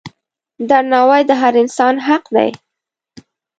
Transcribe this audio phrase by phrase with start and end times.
[0.69, 2.49] درناوی د هر انسان حق دی.